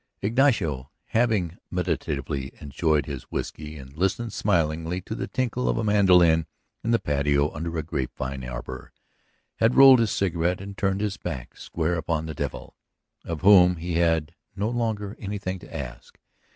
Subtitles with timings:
[0.23, 6.47] Ignacio, having meditatively enjoyed his whiskey and listened smilingly to the tinkle of a mandolin
[6.83, 8.93] in the patio under a grape vine arbor,
[9.57, 12.75] had rolled his cigarette and turned his back square upon the devil...
[13.25, 16.17] of whom he had no longer anything to ask.